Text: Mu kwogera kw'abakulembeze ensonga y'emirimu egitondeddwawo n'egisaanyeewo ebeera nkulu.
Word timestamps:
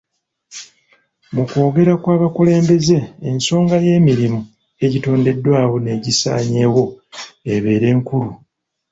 Mu 1.33 1.43
kwogera 1.49 1.93
kw'abakulembeze 2.03 2.97
ensonga 3.29 3.75
y'emirimu 3.85 4.39
egitondeddwawo 4.85 5.75
n'egisaanyeewo 5.79 6.83
ebeera 7.53 7.89
nkulu. 7.97 8.31